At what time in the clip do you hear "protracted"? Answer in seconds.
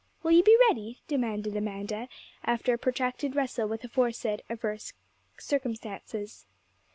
2.79-3.35